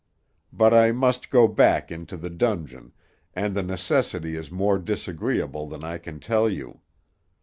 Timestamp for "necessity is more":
3.61-4.79